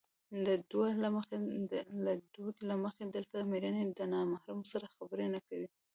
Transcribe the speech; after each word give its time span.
د 0.45 0.47
دود 2.31 2.55
له 2.71 2.75
مخې 2.85 3.03
دلته 3.15 3.37
مېرمنې 3.51 3.83
د 3.99 4.01
نامحرمو 4.13 4.69
سره 4.73 4.93
خبرې 4.95 5.27
نه 5.35 5.39
کوي. 5.47 5.67